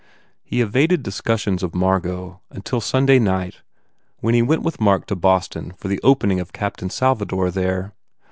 [0.43, 3.61] He evaded discussions of Margot until Sunday night
[4.17, 7.93] when he went with Mark to Boston for the opening of u Captain Salvador" there.